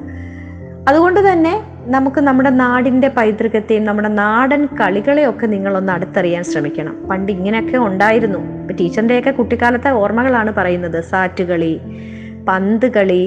അതുകൊണ്ട് 0.88 1.32
തന്നെ 1.32 1.62
നമുക്ക് 1.90 2.20
നമ്മുടെ 2.20 2.50
നാടിന്റെ 2.50 3.08
പൈതൃകത്തെയും 3.08 3.84
നമ്മുടെ 3.84 4.08
നാടൻ 4.08 4.66
കളികളെയൊക്കെ 4.80 5.46
നിങ്ങളൊന്ന് 5.46 5.92
അടുത്തറിയാൻ 5.92 6.44
ശ്രമിക്കണം. 6.44 6.94
പണ്ട് 7.10 7.32
ഇങ്ങനെയൊക്കെ 7.32 7.78
ഉണ്ടായിരുന്നു. 7.78 8.38
ഇപ്പം 8.60 8.76
ടീച്ചറിന്റെയൊക്കെ 8.76 9.30
കുട്ടിക്കാലത്തെ 9.30 9.90
ഓർമ്മകളാണ് 9.90 10.52
പറയുന്നത്. 10.58 10.98
സാറ്റുകളി 11.02 11.80
പന്ത് 12.48 12.86
കളി 12.92 13.24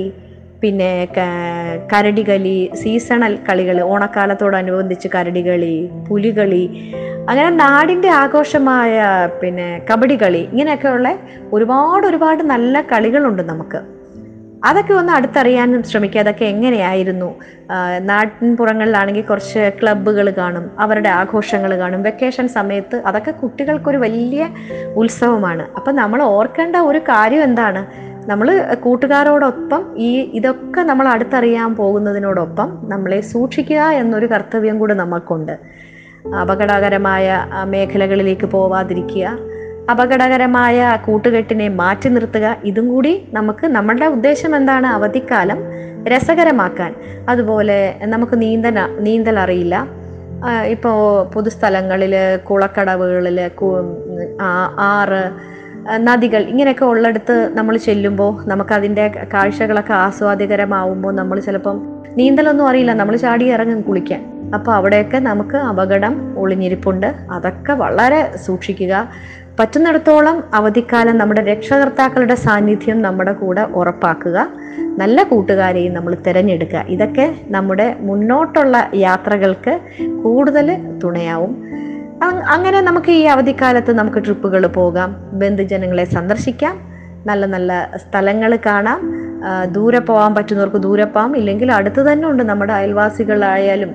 പിന്നെ 0.62 1.08
കരടി 1.94 2.24
കളി 2.30 2.72
സീസണൽ 2.76 3.34
കളികൾ 3.50 3.82
ഓണക്കാലത്തോടനുബന്ധിച്ച് 3.82 5.08
കരടികളി 5.16 5.90
പുലികളി 6.10 6.64
അങ്ങനെ 7.30 7.50
നാടിന്റെ 7.50 8.10
ആഘോഷമായ 8.10 9.02
പിന്നെ 9.42 9.68
കബഡി 9.92 10.18
കളി 10.22 10.42
ഇങ്ങനെയൊക്കെയുള്ള 10.52 11.10
ഒരുപാട് 11.54 12.08
ഒരുപാട് 12.08 12.44
നല്ല 12.44 12.82
കളികളുണ്ട് 12.82 13.44
നമുക്ക്. 13.44 14.03
അതൊക്കെ 14.64 14.94
ഒന്ന് 14.94 15.14
അടുത്തറിയാൻ 15.14 15.84
ശ്രമിക്കുക. 15.84 16.20
അതൊക്കെ 16.20 16.46
എങ്ങനെയായിരുന്നു? 16.46 17.30
നാട്ടിൻ 18.00 18.58
പുറങ്ങളിലാണെങ്കിൽ 18.58 19.22
കുറച്ച് 19.22 19.72
ക്ലബ്ബുകൾ 19.82 20.30
കാണും 20.30 20.72
അവരുടെ 20.80 21.10
ആഘോഷങ്ങൾ 21.10 21.78
കാണും 21.78 22.04
വെക്കേഷൻ 22.04 22.48
സമയത്ത് 22.48 22.96
അതൊക്കെ 23.06 23.32
കുട്ടികൾക്കൊരു 23.32 23.98
വലിയ 23.98 24.48
ഉത്സവമാണ്. 24.96 25.66
അപ്പം 25.76 25.96
നമ്മൾ 25.96 26.22
ഓർക്കേണ്ട 26.24 26.76
ഒരു 26.76 27.00
കാര്യം 27.00 27.44
എന്താണ്? 27.44 28.14
നമ്മൾ 28.28 28.48
കൂട്ടുകാരോടൊപ്പം 28.80 29.82
ഈ 29.98 30.12
ഇതൊക്കെ 30.34 30.82
നമ്മൾ 30.82 31.08
അടുത്തറിയാൻ 31.08 31.76
പോകുന്നതിനോടൊപ്പം 31.76 32.78
നമ്മളെ 32.84 33.22
സൂക്ഷിക്കുക 33.22 33.82
എന്നൊരു 34.02 34.26
കർത്തവ്യം 34.26 34.80
കൂടെ 34.80 34.94
നമുക്കുണ്ട് 34.94 35.56
അപകടകരമായ 36.42 37.46
മേഖലകളിലേക്ക് 37.64 38.46
പോവാതിരിക്കുക 38.46 39.53
അപകടകരമായ 39.92 40.98
കൂട്ടുകെട്ടിനെ 41.06 41.68
മാറ്റി 41.68 42.10
നിർത്തുക. 42.10 42.58
ഇതും 42.64 42.90
കൂടി 42.90 43.28
നമുക്ക് 43.34 43.68
നമ്മളുടെ 43.68 44.06
ഉദ്ദേശം 44.06 44.56
എന്താണ്? 44.56 44.88
അവധിക്കാലം 44.88 45.60
രസകരമാക്കാൻ. 46.08 46.96
അതുപോലെ 47.30 48.00
നമുക്ക് 48.04 48.42
നീന്തൽ 48.42 48.78
നീന്തൽ 49.00 49.40
അറിയില്ല. 49.40 49.76
ഇപ്പോൾ 50.68 50.96
പൊതുസ്ഥലങ്ങളിൽ 51.34 52.16
കുളക്കടവുകളിൽ 52.50 53.50
ആറ് 54.80 55.24
നദികൾ 55.90 56.44
ഇങ്ങനെയൊക്കെ 56.44 56.86
ഉള്ളിടത്ത് 56.86 57.50
നമ്മൾ 57.54 57.78
ചെല്ലുമ്പോൾ 57.78 58.48
നമുക്കതിന്റെ 58.48 59.08
കാഴ്ചകളൊക്കെ 59.08 59.94
ആസ്വാദ്യകരമാവുമ്പോൾ 59.94 61.16
നമ്മൾ 61.16 61.40
ചിലപ്പം 61.40 61.82
നീന്തലൊന്നും 62.18 62.68
അറിയില്ല. 62.68 62.94
നമ്മൾ 62.94 63.16
ചാടി 63.16 63.46
ഇറങ്ങും 63.46 63.82
കുളിക്കാൻ. 63.82 64.52
അപ്പോൾ 64.56 64.72
അവിടെയൊക്കെ 64.72 65.18
നമുക്ക് 65.18 65.58
അപകടം 65.58 66.36
ഒളിഞ്ഞിരിപ്പുണ്ട്. 66.38 67.14
അതൊക്കെ 67.32 67.74
വളരെ 67.74 68.38
സൂക്ഷിക്കുക. 68.38 69.10
പറ്റുന്നിടത്തോളം 69.60 70.44
അവധിക്കാലം 70.54 71.18
നമ്മുടെ 71.18 71.42
രക്ഷകർത്താക്കളുടെ 71.42 72.36
സാന്നിധ്യം 72.36 73.02
നമ്മുടെ 73.02 73.34
കൂടെ 73.34 73.62
ഉറപ്പാക്കുക. 73.62 74.48
നല്ല 74.80 75.24
കൂട്ടുകാരെയും 75.24 75.94
നമ്മൾ 75.94 76.16
തിരഞ്ഞെടുക്കുക. 76.28 76.86
ഇതൊക്കെ 76.88 77.36
നമ്മുടെ 77.48 77.96
മുന്നോട്ടുള്ള 78.00 78.90
യാത്രകൾക്ക് 78.96 79.80
കൂടുതൽ 80.24 81.00
തുണയാവും. 81.04 81.64
അങ്ങനെ 82.30 82.82
നമുക്ക് 82.82 83.12
ഈ 83.12 83.24
അവധിക്കാലത്ത് 83.24 83.94
നമുക്ക് 83.94 84.18
ട്രിപ്പുകൾ 84.18 84.68
പോകാം. 84.68 85.30
ബന്ധുജനങ്ങളെ 85.34 86.06
സന്ദർശിക്കാം. 86.06 86.94
നല്ല 87.26 87.46
നല്ല 87.46 87.90
സ്ഥലങ്ങൾ 87.96 88.58
കാണാം. 88.66 89.24
ദൂരെ 89.72 90.00
പോകാൻ 90.00 90.36
പറ്റുന്നവർക്ക് 90.36 90.78
ദൂരെ 90.78 91.06
പോകാം 91.06 91.38
ഇല്ലെങ്കിൽ 91.38 91.72
അടുത്ത് 91.72 92.02
തന്നെ 92.12 92.28
ഉണ്ട് 92.28 92.44
നമ്മുടെ 92.44 92.74
അയൽവാസികളായാലും. 92.74 93.92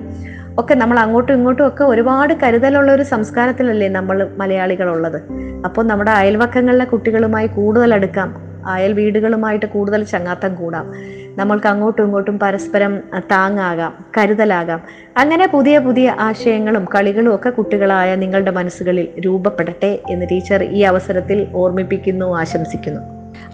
ഒക്കെ 0.57 0.73
നമ്മൾ 0.73 0.99
അങ്ങോട്ടും 0.99 1.33
ഇങ്ങോട്ടും 1.33 1.67
ഒക്കെ 1.67 1.83
ഒരുപാട് 1.83 2.33
കരുതലുള്ള 2.43 2.91
ഒരു 2.91 3.03
സംസ്കാരത്തിലല്ലേ 3.03 3.87
നമ്മൾ 3.87 4.29
മലയാളികളുള്ളത്. 4.37 5.21
അപ്പോൾ 5.65 5.85
നമ്മുടെ 5.85 6.11
അയൽവക്കങ്ങളിലെ 6.11 6.85
കുട്ടികളുമായി 6.85 7.47
കൂടുതൽ 7.47 7.93
അടുക്കാം. 7.93 8.49
അയൽ 8.67 8.93
വീടുകളുമായിട്ട് 8.93 9.65
കൂടുതൽ 9.65 10.03
ചങ്ങാത്തം 10.03 10.55
കൂടാം. 10.55 10.93
നമ്മൾക്ക് 11.39 11.67
അങ്ങോട്ടും 11.67 12.03
ഇങ്ങോട്ടും 12.03 12.39
പരസ്പരം 12.39 12.93
താങ്ങാകാം 13.31 13.93
കരുതലാകാം. 14.17 14.81
അങ്ങനെ 15.17 15.47
പുതിയ 15.47 15.79
പുതിയ 15.79 16.15
ആശയങ്ങളും 16.19 16.85
കളികളും 16.95 17.35
ഒക്കെ 17.35 17.49
കുട്ടികളായ 17.49 18.15
നിങ്ങളുടെ 18.15 18.51
മനസ്സുകളിൽ 18.51 19.07
രൂപപ്പെടട്ടെ 19.25 19.99
എന്ന് 20.09 20.25
ടീച്ചർ 20.31 20.63
ഈ 20.63 20.81
അവസരത്തിൽ 20.81 21.47
ഓർമ്മിപ്പിക്കുന്നു 21.55 22.35
ആശംസിക്കുന്നു. 22.35 23.01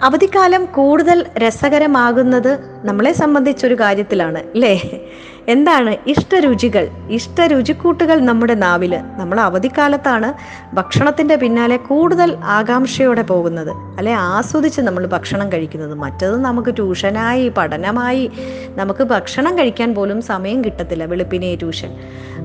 അവധിക്കാലം 0.02 0.66
കൂടുതൽ 0.66 1.26
രസകരമാകുന്നത് 1.38 2.52
നമ്മളെ 2.86 3.14
സംബന്ധിച്ചൊരു 3.14 3.76
കാര്യത്തിലാണ് 3.76 4.38
അല്ലേ 4.38 5.06
എന്താണ് 5.50 5.92
ഇഷ്ടരുചികൾ? 6.08 6.88
ഇഷ്ടരുചിക്കൂട്ടുകൾ 7.10 8.20
നമ്മുടെ 8.20 8.54
നാവിൽ 8.54 8.94
നമ്മൾ 9.18 9.40
അവധിക്കാലത്താണ് 9.40 10.34
ഭക്ഷണത്തിന്റെ 10.74 11.36
പിന്നാലെ 11.36 11.78
കൂടുതൽ 11.78 12.38
ആകാംക്ഷയോടെ 12.44 13.22
പോകുന്നത്. 13.22 13.72
അല്ലെ? 13.98 14.14
ആസ്വദിച്ച് 14.14 14.82
നമ്മൾ 14.82 15.06
ഭക്ഷണം 15.06 15.52
കഴിക്കുന്നത്. 15.52 15.94
മറ്റത് 15.94 16.38
നമുക്ക് 16.38 16.70
ട്യൂഷനായി 16.76 17.50
പഠനമായി 17.50 18.32
നമുക്ക് 18.76 19.04
ഭക്ഷണം 19.04 19.58
കഴിക്കാൻ 19.58 19.96
പോലും 19.96 20.22
സമയം 20.22 20.64
കിട്ടത്തില്ല 20.66 21.06
വെളുപ്പിനെ 21.06 21.56
ട്യൂഷൻ. 21.56 21.92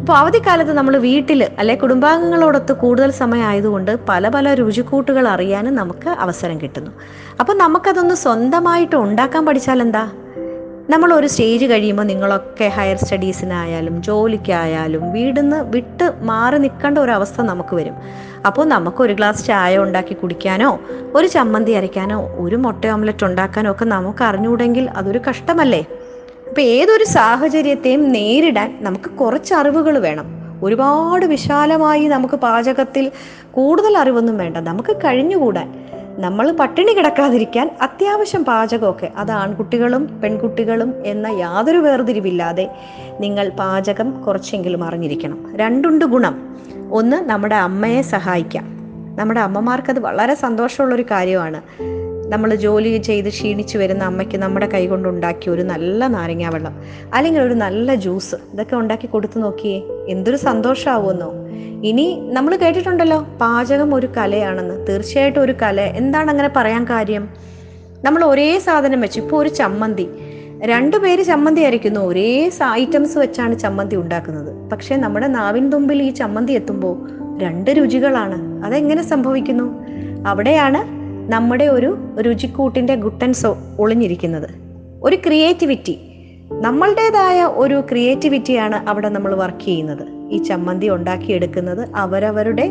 അപ്പോൾ 0.00 0.12
അവധിക്കാലത്ത് 0.12 0.72
നമ്മൾ 0.72 0.96
വീട്ടിൽ 0.98 1.50
അല്ലെ? 1.58 1.74
കുടുംബാംഗങ്ങളോടൊത്ത് 1.74 2.72
കൂടുതൽ 2.72 3.10
സമയമായതുകൊണ്ട് 3.10 3.92
പല 4.08 4.28
പല 4.28 4.54
രുചിക്കൂട്ടുകൾ 4.54 5.28
അറിയാനും 5.28 5.74
നമുക്ക് 5.74 6.08
അവസരം 6.08 6.60
കിട്ടുന്നു. 6.60 6.90
അപ്പോൾ 7.40 7.56
നമുക്കതൊന്ന് 7.56 8.14
സ്വന്തമായിട്ട് 8.14 8.96
ഉണ്ടാക്കാൻ 8.96 9.46
പഠിച്ചാൽ 9.46 9.82
എന്താ 9.82 10.10
നമ്മൾ 10.92 11.14
ഒരു 11.14 11.26
സ്റ്റേജ് 11.26 11.66
കഴിയുമ്പോൾ 11.66 12.02
നിങ്ങളൊക്കെ 12.02 12.64
ഹയർ 12.76 12.96
സ്റ്റഡീസിനായാലും 12.96 14.02
ജോലിക്കായാലും 14.02 15.12
വീടിന്ന് 15.12 15.58
വിട്ട് 15.74 16.06
മാറി 16.22 16.58
നിൽക്കേണ്ട 16.58 16.98
ഒരു 16.98 17.10
അവസ്ഥ 17.10 17.40
നമുക്ക് 17.40 17.74
വരും. 17.76 17.96
അപ്പോൾ 18.46 18.64
നമുക്ക് 18.64 19.02
ഒരു 19.02 19.12
ഗ്ലാസ് 19.12 19.46
ചായ 19.46 19.78
ഉണ്ടാക്കി 19.78 20.14
കുടിക്കാനോ 20.14 20.70
ഒരു 21.14 21.26
ചമ്മന്തി 21.26 21.72
അരയ്ക്കാനോ 21.72 22.18
ഒരു 22.44 22.56
മുട്ട 22.56 22.86
ഓംലറ്റ് 22.86 23.24
ഉണ്ടാക്കാനോ 23.24 23.70
ഒക്കെ 23.70 23.84
നമുക്ക് 23.84 24.24
അറിഞ്ഞുകൂടെങ്കിൽ 24.24 24.90
അതൊരു 24.90 25.20
കഷ്ടമല്ലേ? 25.28 25.82
അപ്പോൾ 26.48 26.60
ഏതൊരു 26.60 27.04
സാഹചര്യത്തെയും 27.04 28.12
നേരിടാൻ 28.12 28.78
നമുക്ക് 28.80 29.10
കുറച്ച് 29.10 29.54
അറിവുകൾ 29.54 29.98
വേണം. 29.98 30.26
ഒരുപാട് 30.62 31.26
വിശാലമായി 31.26 32.06
നമുക്ക് 32.06 32.36
പാചകത്തിൽ 32.36 33.04
കൂടുതൽ 33.50 33.98
അറിവൊന്നും 33.98 34.38
വേണ്ട. 34.38 34.56
നമുക്ക് 34.56 34.96
കഴിഞ്ഞുകൂടാൻ. 34.96 35.68
നമ്മൾ 36.18 36.52
പട്ടിണി 36.52 36.92
കിടക്കാതിരിക്കാൻ 36.92 37.76
അത്യാവശ്യം 37.82 38.44
പാചകമൊക്കെ. 38.44 39.12
അത് 39.16 39.30
ആൺകുട്ടികളും 39.30 40.20
പെൺകുട്ടികളും 40.20 40.94
എന്ന 41.06 41.26
യാതൊരു 41.26 41.78
വേർതിരിവില്ലാതെ 41.78 42.70
നിങ്ങൾ 43.20 43.48
പാചകം 43.48 44.22
കുറച്ചെങ്കിലും 44.22 44.84
അറിഞ്ഞിരിക്കണം. 44.84 45.56
രണ്ടുണ്ട് 45.56 46.04
ഗുണം. 46.04 46.56
ഒന്ന് 46.90 47.16
നമ്മുടെ 47.16 47.54
അമ്മയെ 47.54 48.02
സഹായിക്കാം. 48.02 48.64
നമ്മുടെ 49.16 49.40
അമ്മമാർക്കത് 49.40 50.00
വളരെ 50.00 50.34
സന്തോഷമുള്ളൊരു 50.34 51.04
കാര്യമാണ്. 51.10 51.62
നമ്മൾ 52.30 52.54
ജോലി 52.54 52.98
ചെയ്ത് 52.98 53.28
ക്ഷീണിച്ചു 53.28 53.78
വരുന്ന 53.78 54.04
അമ്മയ്ക്ക് 54.04 54.38
നമ്മുടെ 54.38 54.66
കൈ 54.66 54.86
കൊണ്ട് 54.86 55.08
ഉണ്ടാക്കിയ 55.08 55.52
ഒരു 55.52 55.62
നല്ല 55.62 56.06
നാരങ്ങാ 56.06 56.48
വെള്ളം 56.48 56.82
അല്ലെങ്കിൽ 57.14 57.40
ഒരു 57.40 57.54
നല്ല 57.54 57.94
ജ്യൂസ് 57.94 58.34
ഇതൊക്കെ 58.52 58.76
ഉണ്ടാക്കി 58.76 59.06
കൊടുത്തു 59.06 59.38
നോക്കിയേ 59.38 59.82
എന്തൊരു 60.08 60.36
സന്തോഷമാവുമെന്നോ 60.36 61.32
ഇനി 61.84 62.20
നമ്മൾ 62.32 62.56
കേട്ടിട്ടുണ്ടല്ലോ 62.56 63.26
പാചകം 63.40 63.94
ഒരു 63.94 64.08
കലയാണെന്ന്. 64.16 64.86
തീർച്ചയായിട്ടും 64.86 65.42
ഒരു 65.42 65.54
കല. 65.62 65.80
എന്താണ് 65.80 66.30
അങ്ങനെ 66.30 66.50
പറയാൻ 66.56 66.84
കാര്യം? 66.84 67.28
നമ്മൾ 68.04 68.24
ഒരേ 68.24 68.58
സാധനം 68.58 69.00
വെച്ച് 69.00 69.20
ഇപ്പോൾ 69.20 69.36
ഒരു 69.36 69.48
ചമ്മന്തി. 69.48 70.08
രണ്ടു 70.64 70.96
പേര് 70.96 71.22
ചമ്മന്തി 71.22 71.60
അരയ്ക്കുന്നു 71.60 72.00
ഒരേ 72.00 72.50
ഐറ്റംസ് 72.70 73.18
വെച്ചാണ് 73.18 73.58
ചമ്മന്തി 73.58 73.96
ഉണ്ടാക്കുന്നത്. 73.96 74.70
പക്ഷേ 74.70 74.96
നമ്മുടെ 74.96 75.26
നാവിൻ 75.26 75.70
തുമ്പിൽ 75.70 76.02
ഈ 76.02 76.10
ചമ്മന്തി 76.10 76.52
എത്തുമ്പോൾ 76.52 77.10
രണ്ട് 77.40 77.70
രുചികളാണ്. 77.70 78.64
അതെങ്ങനെ 78.64 79.02
സംഭവിക്കുന്നു? 79.02 79.84
അവിടെയാണ് 80.28 80.99
നമ്മുടെ 81.30 81.64
ഒരു 81.64 81.90
രുചിക്കൂട്ടിന്റെ 82.20 82.94
ഗുട്ടൻസ് 82.94 83.46
ഒളിഞ്ഞിരിക്കുന്നത്. 83.78 84.48
ഒരു 85.02 85.16
ക്രിയേറ്റിവിറ്റി. 85.16 85.98
നമ്മളുടേതായ 86.52 87.44
ഒരു 87.44 87.80
ക്രിയേറ്റിവിറ്റിയാണ് 87.80 88.88
അവിടെ 88.88 89.08
നമ്മൾ 89.08 89.34
വർക്ക് 89.34 89.64
ചെയ്യുന്നത്. 89.64 90.30
ഈ 90.30 90.42
ചമ്മന്തി 90.42 90.88
ഉണ്ടാക്കിയെടുക്കുന്നത് 90.88 91.88
അവരവരുടെ 91.96 92.66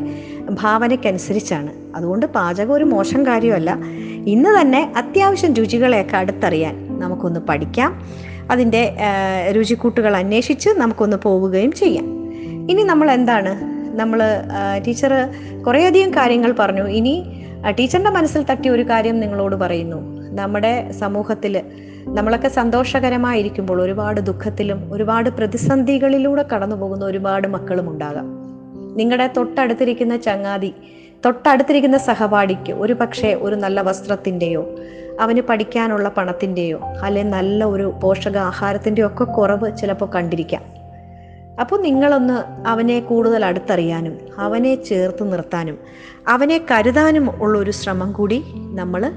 ഭാവനയ്ക്കനുസരിച്ചാണ്. 0.52 1.72
അതുകൊണ്ട് 1.96 2.26
പാചകം 2.26 2.74
ഒരു 2.74 2.84
മോശം 2.84 3.26
കാര്യമല്ല. 3.26 3.78
ഇന്ന് 4.28 4.62
തന്നെ 4.62 4.94
അത്യാവശ്യം 4.98 5.54
രുചികളെയൊക്കെ 5.54 6.18
അടുത്തറിയാൻ 6.18 7.00
നമുക്കൊന്ന് 7.00 7.40
പഠിക്കാം. 7.40 8.06
അതിന്റെ 8.52 8.96
രുചിക്കൂട്ടുകൾ 9.52 10.16
അന്വേഷിച്ച് 10.16 10.70
നമുക്കൊന്ന് 10.70 11.18
പോവുകയും 11.18 11.72
ചെയ്യാം. 11.72 12.08
ഇനി 12.72 12.84
നമ്മൾ 12.84 13.12
എന്താണ്? 13.12 13.54
നമ്മൾ 14.00 14.22
ടീച്ചർ 14.88 15.12
കുറേയധികം 15.68 16.12
കാര്യങ്ങൾ 16.12 16.56
പറഞ്ഞു. 16.60 16.84
ഇനി 16.84 17.39
ടീച്ചറിന്റെ 17.68 18.12
മനസ്സിൽ 18.12 18.44
തട്ടിയ 18.44 18.72
ഒരു 18.72 18.82
കാര്യം 18.82 19.20
നിങ്ങളോട് 19.20 19.56
പറയുന്നു. 19.56 20.22
നമ്മുടെ 20.36 20.92
സമൂഹത്തിൽ 20.92 21.62
നമ്മളൊക്കെ 22.06 22.48
സന്തോഷകരമായിരിക്കുമ്പോൾ 22.48 23.82
ഒരുപാട് 23.82 24.22
ദുഃഖത്തിലും 24.22 24.94
ഒരുപാട് 24.94 25.30
പ്രതിസന്ധികളിലൂടെ 25.30 26.46
കടന്നു 26.54 26.76
പോകുന്ന 26.76 27.06
ഒരുപാട് 27.06 27.48
മക്കളും 27.48 27.90
ഉണ്ടാകാം. 27.90 28.40
നിങ്ങളുടെ 28.98 29.30
തൊട്ടടുത്തിരിക്കുന്ന 29.38 30.18
ചങ്ങാതി 30.18 30.74
തൊട്ടടുത്തിരിക്കുന്ന 31.26 31.98
സഹപാഠിക്ക് 31.98 32.74
ഒരു 32.74 32.94
പക്ഷേ 32.94 33.34
ഒരു 33.34 33.56
നല്ല 33.56 33.82
വസ്ത്രത്തിന്റെയോ 33.82 34.76
അവന് 35.20 35.42
പഠിക്കാനുള്ള 35.42 36.10
പണത്തിന്റെയോ 36.10 36.80
അല്ലെ 37.04 37.24
നല്ല 37.24 37.66
ഒരു 37.66 37.94
പോഷകാഹാരത്തിന്റെയോ 38.04 39.08
ഒക്കെ 39.08 39.24
കുറവ് 39.24 39.78
ചിലപ്പോൾ 39.78 40.10
കണ്ടിരിക്കാം. 40.16 40.79
അപ്പോൾ 41.60 41.82
നിങ്ങളൊന്ന് 41.82 42.68
അവനെ 42.68 43.00
കൂടുതൽ 43.00 43.46
അടുത്തറിയാനും 43.46 44.18
അവനെ 44.38 44.76
ചേർത്ത് 44.76 45.32
നിർത്താനും 45.32 45.78
അവനെ 46.28 46.66
കരുതാനും 46.72 47.42
ഉള്ള 47.42 47.58
ഒരു 47.60 47.72
ശ്രമം 47.72 48.12
കൂടി 48.12 48.44
നമ്മൾ 48.56 49.14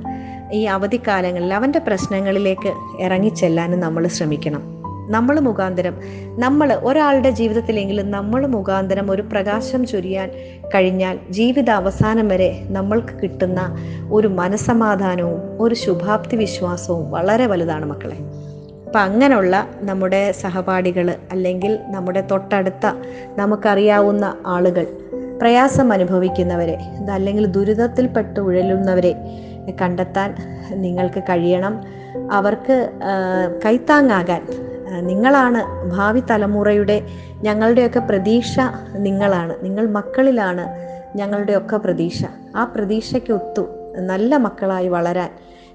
ഈ 0.53 0.65
അവധിക്കാലങ്ങളിൽ 0.65 1.55
അവന്റെ 1.55 1.79
പ്രശ്നങ്ങളിലേക്ക് 1.79 2.73
ഇറങ്ങിച്ചെല്ലാനും 3.01 3.81
നമ്മൾ 3.81 4.07
ശ്രമിക്കണം. 4.07 4.63
നമ്മൾ 5.11 5.41
മുഖാന്തരം 5.41 5.95
നമ്മൾ 6.39 6.73
ഒരാളുടെ 6.73 7.31
ജീവിതത്തിലെങ്കിലും 7.31 8.11
നമ്മൾ 8.11 8.47
മുഖാന്തരം 8.47 9.11
ഒരു 9.11 9.23
പ്രകാശം 9.23 9.87
ചൊരിയാൻ 9.87 10.31
കഴിഞ്ഞാൽ 10.75 11.19
ജീവിത 11.31 11.71
അവസാനം 11.71 12.29
വരെ 12.29 12.67
നമ്മൾക്ക് 12.71 13.15
കിട്ടുന്ന 13.23 13.61
ഒരു 14.11 14.29
മനസമാധാനവും 14.29 15.41
ഒരു 15.61 15.75
ശുഭാപ്തി 15.75 16.37
വിശ്വാസവും 16.37 17.11
വളരെ 17.11 17.47
വലുതാണ് 17.47 17.85
മക്കളെ. 17.85 18.42
അപ്പം 18.93 19.03
അങ്ങനെയുള്ള 19.03 19.69
നമ്മുടെ 19.81 20.33
സഹപാഠികൾ 20.33 21.15
അല്ലെങ്കിൽ 21.33 21.79
നമ്മുടെ 21.87 22.21
തൊട്ടടുത്ത 22.31 22.87
നമുക്കറിയാവുന്ന 23.37 24.37
ആളുകൾ 24.47 24.87
പ്രയാസം 25.41 25.93
അനുഭവിക്കുന്നവരെ 25.93 26.77
അല്ലെങ്കിൽ 27.13 27.47
ദുരിതത്തിൽപ്പെട്ട് 27.47 28.41
ഉഴലുന്നവരെ 28.41 29.15
കണ്ടെത്താൻ 29.83 30.35
നിങ്ങൾക്ക് 30.71 31.23
കഴിയണം. 31.23 31.81
അവർക്ക് 32.33 32.91
കൈത്താങ്ങാകാൻ. 33.65 34.43
നിങ്ങളാണ് 35.07 35.63
ഭാവി 35.97 36.23
തലമുറയുടെ 36.31 37.07
ഞങ്ങളുടെയൊക്കെ 37.43 38.01
പ്രതീക്ഷ 38.01 38.57
നിങ്ങളാണ്. 38.97 39.55
നിങ്ങൾ 39.63 39.89
മക്കളിലാണ് 39.89 40.67
ഞങ്ങളുടെയൊക്കെ 41.17 41.77
പ്രതീക്ഷ. 41.77 42.25
ആ 42.57 42.65
പ്രതീക്ഷയ്ക്ക് 42.65 43.33
ഒത്തു 43.33 43.67
നല്ല 43.99 44.37
മക്കളായി 44.37 44.89
വളരാൻ 44.89 45.31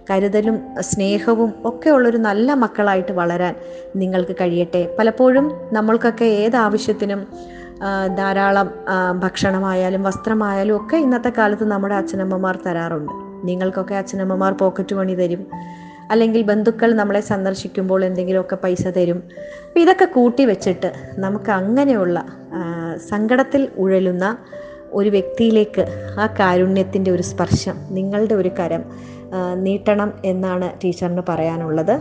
കരുതലും 0.10 0.58
സ്നേഹവും 0.80 1.54
ഒക്കെ 1.65 1.89
ഉള്ളൊരു 1.89 2.17
നല്ല 2.17 2.54
മക്കളായിട്ട് 2.54 3.12
വളരാൻ 3.12 3.56
നിങ്ങൾക്ക് 3.96 4.36
കഴിയട്ടെ. 4.41 4.96
പലപ്പോഴും 5.00 5.52
നമ്മൾക്കൊക്കെ 5.74 6.26
ഏതാവശ്യത്തിനും 6.26 7.28
ധാരാളം 8.17 8.70
ഭക്ഷണമായാലും 9.20 10.04
വസ്ത്രമായാലും 10.04 10.76
ഒക്കെ 10.76 10.98
ഇന്നത്തെ 10.98 11.32
കാലത്ത് 11.38 11.65
നമ്മുടെ 11.72 11.96
അച്ഛനമ്മമാർ 11.96 12.60
തരാറുണ്ട്. 12.65 13.12
നിങ്ങൾക്കൊക്കെ 13.48 13.96
അച്ഛനമ്മമാർ 13.96 14.54
പോക്കറ്റ് 14.54 14.96
മണി 14.96 15.13
തരും. 15.13 15.48
അല്ലെങ്കിൽ 16.12 16.41
ബന്ധുക്കൾ 16.41 16.93
നമ്മളെ 16.93 17.20
സന്ദർശിക്കുമ്പോൾ 17.20 18.06
എന്തെങ്കിലുമൊക്കെ 18.06 18.58
പൈസ 18.63 18.88
തരും. 18.88 19.24
അപ്പം 19.67 19.82
ഇതൊക്കെ 19.82 20.06
കൂട്ടി 20.06 20.46
വെച്ചിട്ട് 20.46 20.93
നമുക്ക് 21.17 21.52
അങ്ങനെയുള്ള 21.52 22.26
സങ്കടത്തിൽ 23.10 23.67
ഉഴലുന്ന 23.78 24.38
ഒരു 24.91 25.10
വ്യക്തിയിലേക്ക് 25.10 25.84
ആ 26.20 26.26
കാരുണ്യത്തിന്റെ 26.39 27.12
ഒരു 27.12 27.22
സ്പർശം 27.22 27.76
നിങ്ങളുടെ 27.89 28.36
ഒരു 28.36 28.52
കരം 28.60 28.84
നീട്ടണം 29.56 30.13
എന്നാണ് 30.26 30.72
ടീച്ചറിന് 30.84 31.22
പറയാനുള്ളത്. 31.30 32.00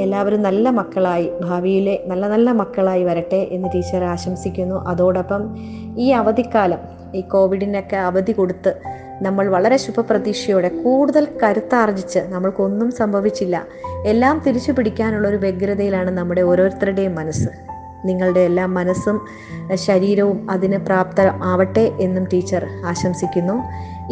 എല്ലാവരും 0.00 0.42
നല്ല 0.42 0.70
മക്കളായി 0.70 1.32
ഭാവിയിലെ 1.42 2.04
നല്ല 2.06 2.28
നല്ല 2.28 2.52
മക്കളായി 2.52 3.04
വരട്ടെ 3.04 3.48
എന്ന് 3.50 3.68
ടീച്ചർ 3.74 4.04
ആശംസിക്കുന്നു. 4.04 4.74
അതോടൊപ്പം 4.74 5.56
ഈ 5.98 6.10
അവധിക്കാലം 6.10 6.78
ഈ 7.14 7.20
കോവിഡിനൊക്കെ 7.20 7.96
അവധി 7.96 8.32
കൊടുത്ത് 8.32 8.74
നമ്മൾ 9.22 9.48
വളരെ 9.48 9.76
ശുഭപ്രതീക്ഷയോടെ 9.76 10.68
കൂടുതൽ 10.68 11.28
കരുത്താർജിച്ച് 11.42 12.18
നമ്മൾക്കൊന്നും 12.18 12.90
സംഭവിച്ചില്ല. 12.90 13.64
എല്ലാം 14.06 14.42
തിരിച്ചു 14.46 14.72
പിടിക്കാനുള്ള 14.72 15.28
ഒരു 15.28 15.36
വ്യഗ്രതയിലാണ് 15.36 16.10
നമ്മുടെ 16.10 16.40
ഓരോരുത്തരുടെയും 16.40 17.14
മനസ്സ്. 17.14 17.71
നിങ്ങളുടെ 18.04 18.40
എല്ലാ 18.40 18.66
മനസ്സും 18.66 19.26
ശരീരവും 19.74 20.50
അതിന് 20.50 20.78
പ്രാപ്ത 20.78 21.20
ആവട്ടെ 21.20 21.92
എന്നും 22.00 22.24
ടീച്ചർ 22.24 22.66
ആശംസിക്കുന്നു. 22.86 23.62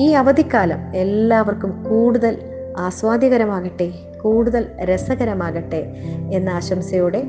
ഈ 0.01 0.13
അവധിക്കാലം 0.13 0.97
എല്ലാവർക്കും 0.97 1.85
കൂടുതൽ 1.85 2.39
ആസ്വാദ്യകരമാകട്ടെ 2.79 3.93
കൂടുതൽ 4.23 4.67
രസകരമാകട്ടെ 4.83 5.95
എന്ന 6.33 6.51
ആശംസയോടെ 6.51 7.23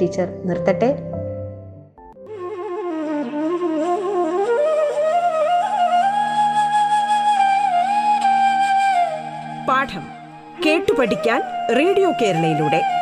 ടീച്ചർ 0.00 0.28
നിർത്തട്ടെ. 0.44 0.96
പാഠം 9.68 10.04
കേട്ടു 10.66 10.92
പഠിക്കാൻ 10.92 11.42
റേഡിയോ 11.78 12.12
കേരളയിലൂടെ. 12.22 13.01